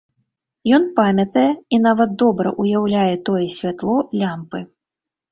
[0.75, 1.43] Ён памятае
[1.75, 4.59] і нават добра ўяўляе тое святло лямпы.